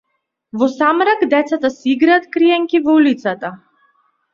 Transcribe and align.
Во 0.61 0.69
самрак 0.77 1.21
децата 1.35 1.73
си 1.75 1.95
играат 1.95 2.29
криенки 2.39 2.87
во 2.91 3.01
улицата. 3.05 3.59